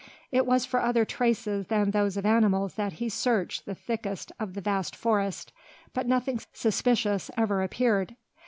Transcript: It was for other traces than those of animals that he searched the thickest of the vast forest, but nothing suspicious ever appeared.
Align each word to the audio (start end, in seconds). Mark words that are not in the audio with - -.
It 0.31 0.47
was 0.47 0.65
for 0.65 0.81
other 0.81 1.05
traces 1.05 1.67
than 1.67 1.91
those 1.91 2.17
of 2.17 2.25
animals 2.25 2.73
that 2.73 2.93
he 2.93 3.07
searched 3.07 3.67
the 3.67 3.75
thickest 3.75 4.31
of 4.39 4.55
the 4.55 4.59
vast 4.61 4.95
forest, 4.95 5.53
but 5.93 6.07
nothing 6.07 6.39
suspicious 6.53 7.29
ever 7.37 7.61
appeared. 7.61 8.15